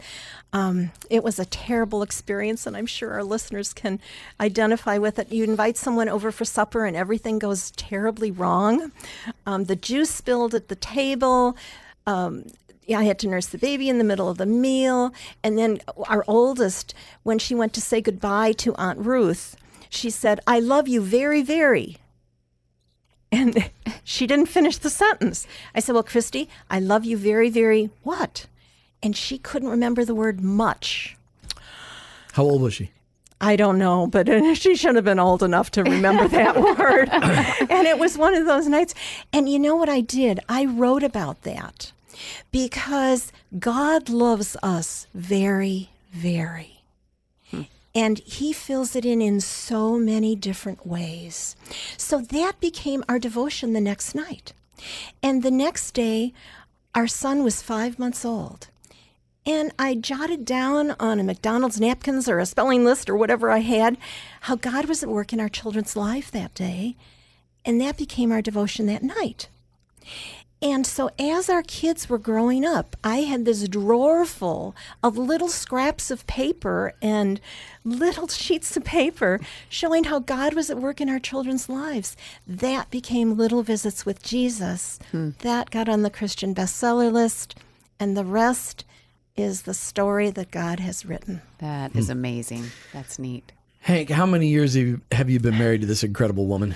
[0.52, 4.02] um, it was a terrible experience, and I'm sure our listeners can
[4.42, 5.32] identify with it.
[5.32, 8.92] You invite someone over for supper, and everything goes terribly wrong.
[9.46, 11.56] Um, the juice spilled at the table.
[12.06, 15.14] Um, yeah, I had to nurse the baby in the middle of the meal.
[15.44, 19.56] And then our oldest, when she went to say goodbye to Aunt Ruth,
[19.90, 21.98] she said, I love you very, very.
[23.32, 23.70] And
[24.04, 25.46] she didn't finish the sentence.
[25.76, 28.46] I said, Well, Christy, I love you very, very what?
[29.04, 31.18] And she couldn't remember the word much.
[32.34, 32.92] How old was she?
[33.40, 37.10] I don't know, but she should have been old enough to remember that word.
[37.12, 38.96] and it was one of those nights.
[39.32, 40.40] And you know what I did?
[40.50, 41.92] I wrote about that
[42.52, 46.82] because God loves us very, very.
[47.52, 47.64] Hmm.
[47.94, 51.56] And he fills it in in so many different ways.
[51.98, 54.54] So that became our devotion the next night.
[55.24, 56.34] And the next day,
[56.94, 58.70] our son was five months old.
[59.46, 63.60] And I jotted down on a McDonald's napkins or a spelling list or whatever I
[63.60, 63.98] had
[64.42, 66.98] how God was at work in our children's life that day.
[67.64, 69.48] And that became our devotion that night.
[70.60, 75.50] And so, as our kids were growing up, I had this drawer full of little
[75.50, 77.40] scraps of paper and
[77.86, 79.40] little sheets of paper
[79.70, 82.18] showing how God was at work in our children's lives.
[82.48, 84.98] That became Little Visits with Jesus.
[85.12, 87.56] That got on the Christian bestseller list,
[88.00, 88.84] and the rest
[89.36, 91.44] is the story that God has written.
[91.60, 92.00] That Hmm.
[92.00, 92.72] is amazing.
[92.94, 93.52] That's neat.
[93.82, 94.76] Hank, how many years
[95.12, 96.76] have you been married to this incredible woman?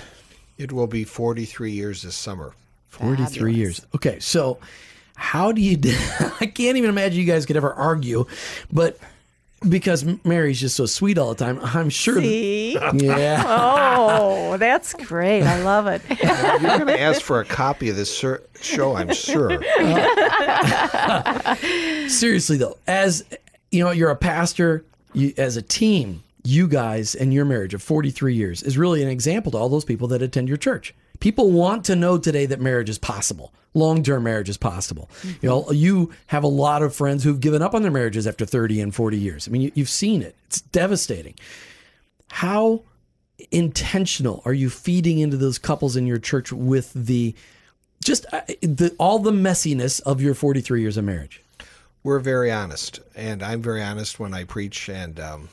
[0.56, 2.54] It will be 43 years this summer.
[2.92, 3.56] 43 Fabulous.
[3.56, 3.86] years.
[3.94, 4.58] Okay, so
[5.16, 5.76] how do you
[6.40, 8.26] I can't even imagine you guys could ever argue,
[8.72, 8.98] but
[9.68, 12.72] because Mary's just so sweet all the time, I'm sure that- See?
[12.94, 13.44] yeah.
[13.46, 15.42] Oh, that's great.
[15.44, 16.02] I love it.
[16.62, 19.60] You're going to ask for a copy of this ser- show, I'm sure.
[22.08, 23.24] Seriously though, as
[23.70, 27.82] you know, you're a pastor, you, as a team, you guys and your marriage of
[27.82, 30.94] 43 years is really an example to all those people that attend your church.
[31.22, 33.52] People want to know today that marriage is possible.
[33.74, 35.08] Long-term marriage is possible.
[35.40, 38.44] You know, you have a lot of friends who've given up on their marriages after
[38.44, 39.46] 30 and 40 years.
[39.46, 40.34] I mean, you, you've seen it.
[40.46, 41.34] It's devastating.
[42.28, 42.82] How
[43.52, 47.36] intentional are you feeding into those couples in your church with the
[48.02, 51.40] just uh, the all the messiness of your 43 years of marriage?
[52.02, 55.50] We're very honest, and I'm very honest when I preach and um,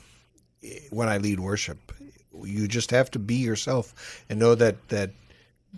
[0.90, 1.92] when I lead worship.
[2.44, 5.12] You just have to be yourself and know that that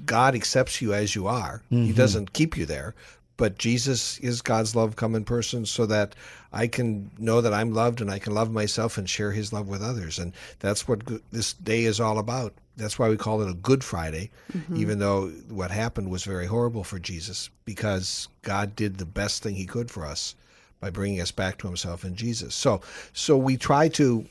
[0.05, 1.61] God accepts you as you are.
[1.69, 1.93] He mm-hmm.
[1.93, 2.95] doesn't keep you there,
[3.37, 6.15] but Jesus is God's love come in person, so that
[6.53, 9.67] I can know that I'm loved and I can love myself and share His love
[9.67, 10.19] with others.
[10.19, 11.01] And that's what
[11.31, 12.53] this day is all about.
[12.77, 14.77] That's why we call it a Good Friday, mm-hmm.
[14.77, 19.55] even though what happened was very horrible for Jesus, because God did the best thing
[19.55, 20.35] He could for us
[20.79, 22.55] by bringing us back to Himself in Jesus.
[22.55, 22.81] So,
[23.13, 24.25] so we try to,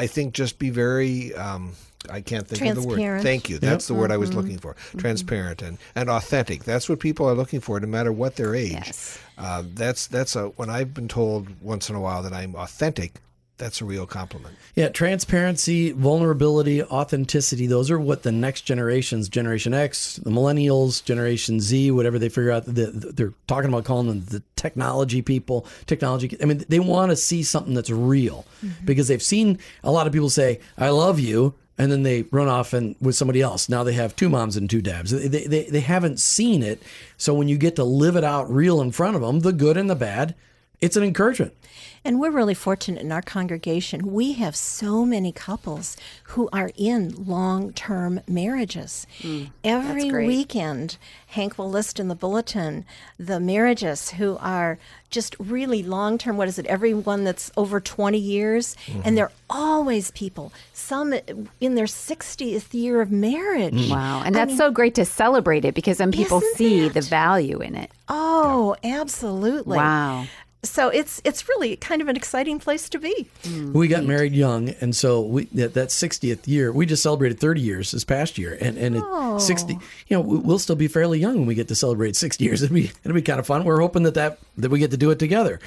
[0.00, 1.34] I think, just be very.
[1.34, 1.72] Um,
[2.10, 3.22] I can't think of the word.
[3.22, 3.58] Thank you.
[3.58, 4.74] That's the word I was looking for.
[4.96, 6.64] Transparent and, and authentic.
[6.64, 8.72] That's what people are looking for, no matter what their age.
[8.72, 9.18] Yes.
[9.36, 13.12] Uh, that's that's a when I've been told once in a while that I'm authentic.
[13.60, 14.56] That's a real compliment.
[14.74, 21.60] Yeah, transparency, vulnerability, authenticity, those are what the next generations, Generation X, the millennials, Generation
[21.60, 25.66] Z, whatever they figure out, the, the- they're talking about calling them the technology people,
[25.86, 26.36] technology.
[26.42, 28.84] I mean, they want to see something that's real mm-hmm.
[28.86, 31.54] because they've seen a lot of people say, I love you.
[31.76, 33.70] And then they run off and with somebody else.
[33.70, 35.12] Now they have two moms and two dabs.
[35.12, 36.82] They, they, they, they haven't seen it.
[37.16, 39.78] So when you get to live it out real in front of them, the good
[39.78, 40.34] and the bad,
[40.80, 41.54] it's an encouragement.
[42.02, 44.12] And we're really fortunate in our congregation.
[44.12, 49.06] We have so many couples who are in long term marriages.
[49.20, 52.86] Mm, every weekend, Hank will list in the bulletin
[53.18, 54.78] the marriages who are
[55.10, 56.38] just really long term.
[56.38, 56.64] What is it?
[56.66, 58.76] Everyone that's over 20 years.
[58.86, 59.00] Mm-hmm.
[59.04, 61.12] And they're always people, some
[61.60, 63.74] in their 60th year of marriage.
[63.74, 63.90] Mm.
[63.90, 64.22] Wow.
[64.24, 66.94] And that's so great to celebrate it because then people see it?
[66.94, 67.90] the value in it.
[68.08, 69.76] Oh, absolutely.
[69.76, 70.26] Wow.
[70.62, 73.26] So it's it's really kind of an exciting place to be.
[73.44, 77.40] Mm, we got married young, and so we that, that 60th year, we just celebrated
[77.40, 79.72] 30 years this past year, and and it, 60.
[79.72, 79.78] You
[80.16, 82.62] know, we- we'll still be fairly young when we get to celebrate 60 years.
[82.62, 83.64] It'll be it'll be kind of fun.
[83.64, 85.60] We're hoping that that that we get to do it together.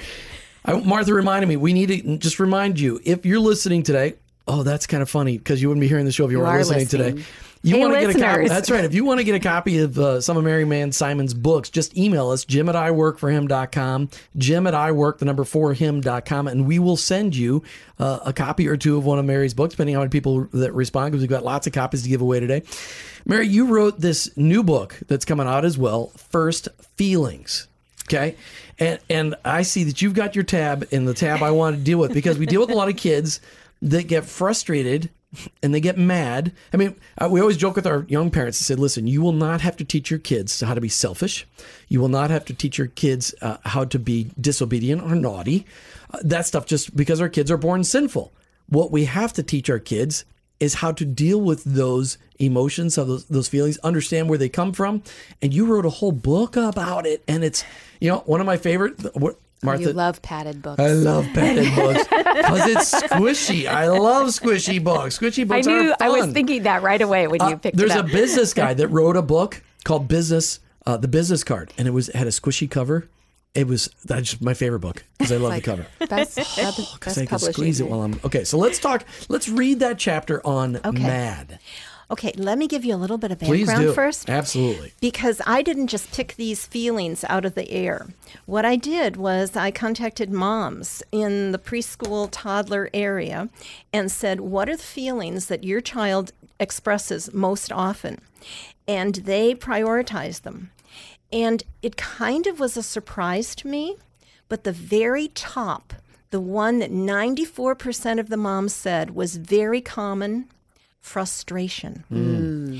[0.64, 4.14] I, Martha reminded me we need to just remind you if you're listening today.
[4.46, 6.44] Oh, that's kind of funny because you wouldn't be hearing the show if you, You
[6.44, 7.24] weren't are listening, today.
[7.64, 8.46] You Hey, want to get a copy?
[8.46, 8.84] That's right.
[8.84, 11.70] If you want to get a copy of uh, some of Mary Manz Simon's books,
[11.70, 16.78] just email us, jim at iworkforhim.com, jim at iwork, the number for him.com, and we
[16.78, 17.62] will send you
[17.98, 20.44] uh, a copy or two of one of Mary's books, depending on how many people
[20.52, 22.62] that respond, because we've got lots of copies to give away today.
[23.24, 27.66] Mary, you wrote this new book that's coming out as well, First Feelings.
[28.06, 28.36] Okay.
[28.78, 31.82] And and I see that you've got your tab in the tab I want to
[31.82, 33.40] deal with because we deal with a lot of kids
[33.80, 35.08] that get frustrated
[35.62, 36.52] and they get mad.
[36.72, 39.32] I mean, uh, we always joke with our young parents and say, listen, you will
[39.32, 41.46] not have to teach your kids how to be selfish.
[41.88, 45.66] You will not have to teach your kids uh, how to be disobedient or naughty.
[46.10, 48.32] Uh, that stuff just because our kids are born sinful.
[48.68, 50.24] What we have to teach our kids
[50.60, 54.72] is how to deal with those emotions, how those, those feelings, understand where they come
[54.72, 55.02] from.
[55.42, 57.22] And you wrote a whole book about it.
[57.28, 57.64] And it's,
[58.00, 58.96] you know, one of my favorite,
[59.64, 59.82] Martha.
[59.82, 60.80] You love padded books.
[60.80, 63.66] I love padded books because it's squishy.
[63.66, 65.18] I love squishy books.
[65.18, 65.96] Squishy I books knew are fun.
[66.00, 68.88] I was thinking that right away when you Uh, picked there's a business guy that
[68.88, 72.70] wrote a book called Business, uh, the Business Card, and it was had a squishy
[72.70, 73.08] cover.
[73.54, 75.86] It was that's just my favorite book because I love Like, the cover.
[76.08, 78.42] Best, Because best I can squeeze it while I'm okay.
[78.42, 79.04] So let's talk.
[79.28, 81.60] Let's read that chapter on mad.
[82.10, 84.28] Okay, let me give you a little bit of background first.
[84.28, 84.92] Absolutely.
[85.00, 88.08] Because I didn't just pick these feelings out of the air.
[88.46, 93.48] What I did was I contacted moms in the preschool toddler area
[93.92, 98.20] and said, What are the feelings that your child expresses most often?
[98.86, 100.70] And they prioritized them.
[101.32, 103.96] And it kind of was a surprise to me,
[104.48, 105.94] but the very top,
[106.30, 110.48] the one that 94% of the moms said was very common
[111.04, 112.02] frustration.
[112.08, 112.78] Hmm.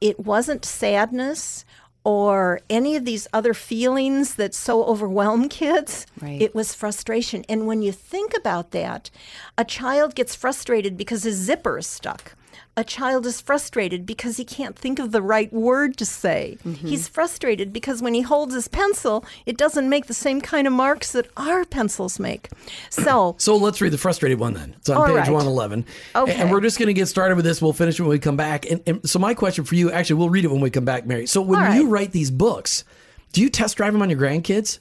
[0.00, 1.64] It wasn't sadness
[2.04, 6.06] or any of these other feelings that so overwhelm kids.
[6.20, 6.40] Right.
[6.40, 7.44] It was frustration.
[7.48, 9.10] And when you think about that,
[9.56, 12.34] a child gets frustrated because his zipper is stuck.
[12.78, 16.58] A child is frustrated because he can't think of the right word to say.
[16.62, 20.74] He's frustrated because when he holds his pencil, it doesn't make the same kind of
[20.74, 22.50] marks that our pencils make.
[22.90, 24.74] So, So let's read the frustrated one then.
[24.76, 25.30] It's on page right.
[25.30, 25.86] 111.
[26.14, 26.34] Okay.
[26.34, 27.62] And we're just going to get started with this.
[27.62, 28.70] We'll finish when we come back.
[28.70, 31.06] And, and so, my question for you actually, we'll read it when we come back,
[31.06, 31.26] Mary.
[31.26, 32.84] So, when All you write these books,
[33.32, 34.80] do you test drive them on your grandkids?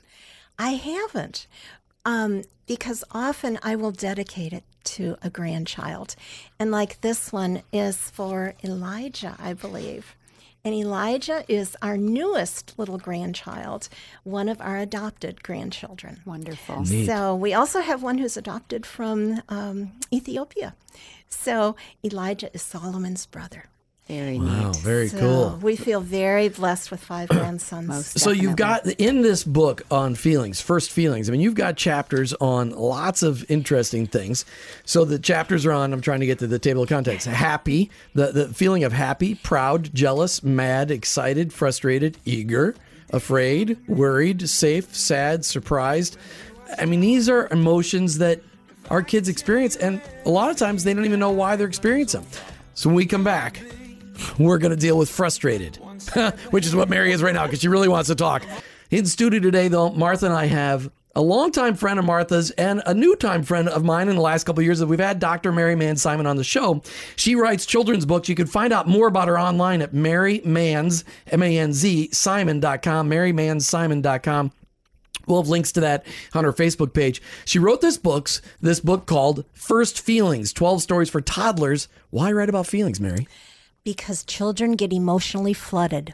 [0.59, 1.47] I haven't,
[2.03, 6.15] um, because often I will dedicate it to a grandchild.
[6.59, 10.15] And like this one is for Elijah, I believe.
[10.63, 13.88] And Elijah is our newest little grandchild,
[14.23, 16.21] one of our adopted grandchildren.
[16.25, 16.86] Wonderful.
[16.86, 20.75] So we also have one who's adopted from um, Ethiopia.
[21.29, 23.65] So Elijah is Solomon's brother.
[24.07, 24.75] Very Wow, neat.
[24.81, 25.59] very So cool.
[25.63, 27.87] we feel very blessed with five grandsons.
[27.87, 31.27] Most So you've got in this book on feelings, first feelings.
[31.27, 34.45] I mean, you've got chapters on lots of interesting things.
[34.85, 35.91] So the chapters are on.
[35.91, 37.25] I'm trying to get to the table of contents.
[37.25, 42.75] Happy, the the feeling of happy, proud, jealous, mad, excited, frustrated, eager,
[43.11, 46.15] afraid, worried, safe, sad, surprised.
[46.77, 48.41] I mean, these are emotions that
[48.91, 52.21] our kids experience, and a lot of times they don't even know why they're experiencing
[52.21, 52.29] them.
[52.75, 53.61] So when we come back,
[54.39, 55.78] we're going to deal with frustrated,
[56.51, 58.43] which is what Mary is right now because she really wants to talk.
[58.91, 62.93] In studio today, though, Martha and I have a longtime friend of Martha's and a
[62.93, 65.51] new time friend of mine in the last couple of years that we've had Dr.
[65.51, 66.82] Mary Manz Simon on the show.
[67.15, 68.28] She writes children's books.
[68.28, 72.09] You can find out more about her online at Mary Manz, M A N Z,
[72.11, 74.51] Simon.com, MaryManzSimon.com.
[75.28, 77.21] We'll have links to that on her Facebook page.
[77.45, 81.88] She wrote this books, this book called First Feelings, 12 Stories for Toddlers.
[82.11, 83.28] Why write about feelings, Mary?
[83.86, 86.13] Because children get emotionally flooded.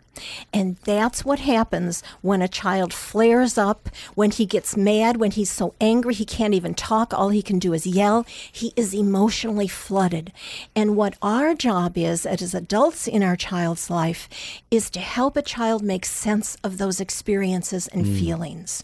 [0.54, 5.50] And that's what happens when a child flares up, when he gets mad, when he's
[5.50, 7.14] so angry he can't even talk.
[7.14, 8.26] All he can do is yell.
[8.52, 10.32] He is emotionally flooded.
[10.76, 14.28] And what our job is as adults in our child's life
[14.70, 18.20] is to help a child make sense of those experiences and mm.
[18.20, 18.84] feelings.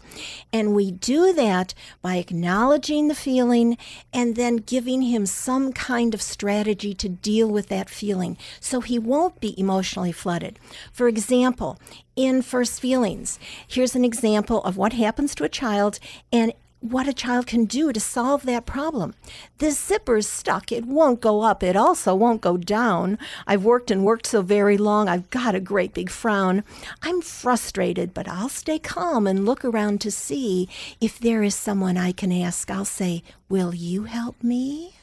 [0.53, 3.77] And we do that by acknowledging the feeling
[4.13, 8.99] and then giving him some kind of strategy to deal with that feeling so he
[8.99, 10.59] won't be emotionally flooded.
[10.91, 11.80] For example,
[12.15, 15.99] in First Feelings, here's an example of what happens to a child
[16.32, 19.15] and what a child can do to solve that problem.
[19.57, 20.71] This zipper's stuck.
[20.71, 21.63] It won't go up.
[21.63, 23.17] It also won't go down.
[23.47, 25.09] I've worked and worked so very long.
[25.09, 26.63] I've got a great big frown.
[27.01, 30.69] I'm frustrated, but I'll stay calm and look around to see
[31.01, 32.69] if there is someone I can ask.
[32.69, 34.96] I'll say, Will you help me?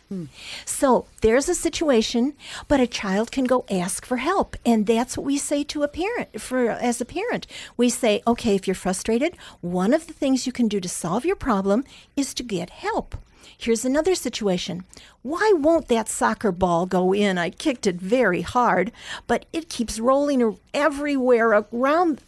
[0.65, 2.35] So there's a situation,
[2.69, 5.89] but a child can go ask for help, and that's what we say to a
[5.89, 6.41] parent.
[6.41, 7.47] For as a parent,
[7.77, 11.25] we say, okay, if you're frustrated, one of the things you can do to solve
[11.25, 11.85] your problem
[12.17, 13.17] is to get help.
[13.57, 14.85] Here's another situation.
[15.23, 17.39] Why won't that soccer ball go in?
[17.39, 18.93] I kicked it very hard,
[19.27, 22.21] but it keeps rolling everywhere around.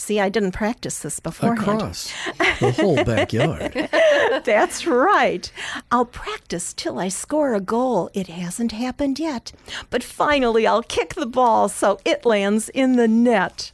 [0.00, 1.60] See, I didn't practice this beforehand.
[1.60, 2.10] Across
[2.58, 3.90] the whole backyard.
[4.44, 5.52] That's right.
[5.90, 8.10] I'll practice till I score a goal.
[8.14, 9.52] It hasn't happened yet.
[9.90, 13.72] But finally, I'll kick the ball so it lands in the net.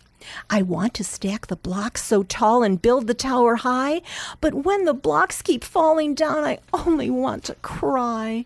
[0.50, 4.02] I want to stack the blocks so tall and build the tower high,
[4.40, 8.44] but when the blocks keep falling down, I only want to cry.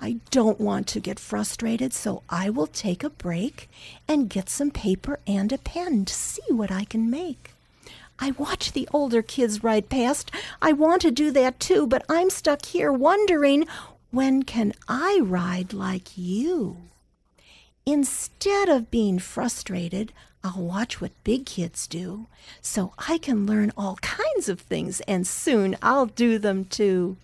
[0.00, 3.68] I don't want to get frustrated, so I will take a break
[4.06, 7.50] and get some paper and a pen to see what I can make.
[8.20, 10.30] I watch the older kids ride past.
[10.62, 13.66] I want to do that too, but I'm stuck here wondering
[14.10, 16.78] when can I ride like you?
[17.84, 20.12] Instead of being frustrated,
[20.44, 22.26] I'll watch what big kids do
[22.62, 27.16] so I can learn all kinds of things and soon I'll do them too.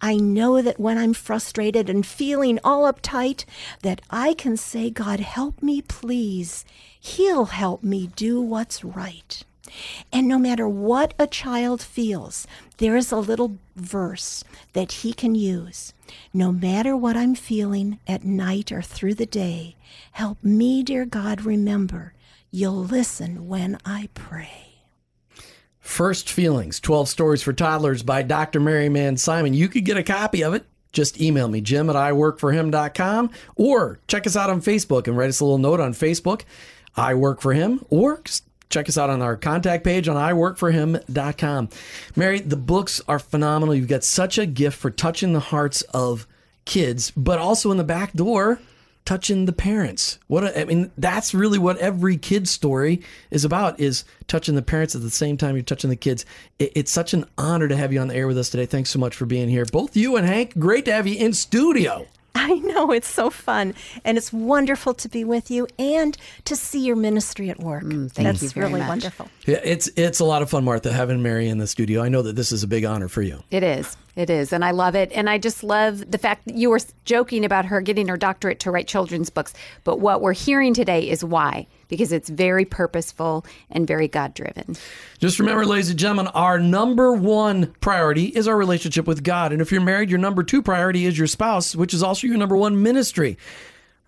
[0.00, 3.44] I know that when I'm frustrated and feeling all uptight
[3.82, 6.64] that I can say God help me please.
[6.98, 9.42] He'll help me do what's right.
[10.12, 12.46] And no matter what a child feels,
[12.78, 15.92] there is a little verse that he can use.
[16.32, 19.76] No matter what I'm feeling at night or through the day,
[20.12, 22.14] help me, dear God, remember
[22.50, 24.63] you'll listen when I pray.
[25.84, 28.58] First Feelings 12 Stories for Toddlers by Dr.
[28.58, 29.52] Mary Manz Simon.
[29.52, 30.64] You could get a copy of it.
[30.92, 35.40] Just email me, jim at iworkforhim.com, or check us out on Facebook and write us
[35.40, 36.42] a little note on Facebook.
[36.96, 41.68] I work for him, or just check us out on our contact page on iworkforhim.com.
[42.16, 43.74] Mary, the books are phenomenal.
[43.74, 46.26] You've got such a gift for touching the hearts of
[46.64, 48.58] kids, but also in the back door,
[49.04, 50.18] touching the parents.
[50.26, 54.62] What a, I mean, that's really what every kid's story is about: is touching the
[54.62, 56.24] parents at the same time you're touching the kids.
[56.58, 58.66] It, it's such an honor to have you on the air with us today.
[58.66, 60.58] Thanks so much for being here, both you and Hank.
[60.58, 62.06] Great to have you in studio.
[62.36, 63.74] I know it's so fun,
[64.04, 67.84] and it's wonderful to be with you and to see your ministry at work.
[67.84, 68.88] Mm, thank That's you very really much.
[68.88, 69.30] wonderful.
[69.46, 72.02] Yeah, it's it's a lot of fun, Martha, having Mary in the studio.
[72.02, 73.42] I know that this is a big honor for you.
[73.50, 73.96] It is.
[74.16, 74.52] It is.
[74.52, 75.10] And I love it.
[75.12, 78.60] And I just love the fact that you were joking about her getting her doctorate
[78.60, 79.52] to write children's books.
[79.82, 84.76] But what we're hearing today is why, because it's very purposeful and very God driven.
[85.18, 89.52] Just remember, ladies and gentlemen, our number one priority is our relationship with God.
[89.52, 92.36] And if you're married, your number two priority is your spouse, which is also your
[92.36, 93.36] number one ministry.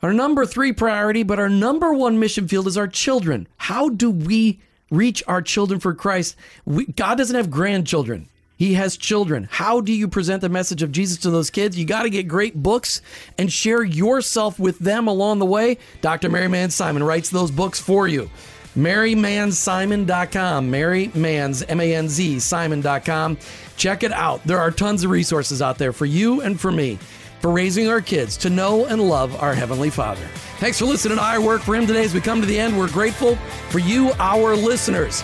[0.02, 3.48] Our number three priority, but our number one mission field is our children.
[3.56, 6.36] How do we reach our children for Christ?
[6.64, 8.28] We, God doesn't have grandchildren.
[8.56, 9.48] He has children.
[9.50, 11.78] How do you present the message of Jesus to those kids?
[11.78, 13.02] You got to get great books
[13.36, 15.78] and share yourself with them along the way.
[16.00, 16.30] Dr.
[16.30, 18.30] Mary Manz Simon writes those books for you.
[18.76, 20.70] MaryManzSimon.com.
[20.70, 23.38] Mary Manz, M A N Z, Simon.com.
[23.76, 24.42] Check it out.
[24.44, 26.98] There are tons of resources out there for you and for me
[27.40, 30.26] for raising our kids to know and love our Heavenly Father.
[30.58, 32.04] Thanks for listening to I Work for Him today.
[32.04, 33.36] As we come to the end, we're grateful
[33.70, 35.22] for you, our listeners.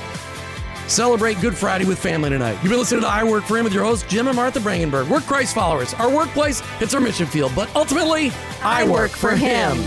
[0.93, 2.59] Celebrate Good Friday with family tonight.
[2.62, 5.09] You've been listening to I Work for Him with your hosts, Jim and Martha Brangenberg.
[5.09, 5.95] We're Christ followers.
[5.95, 8.30] Our workplace, it's our mission field, but ultimately,
[8.62, 9.78] I, work, for him.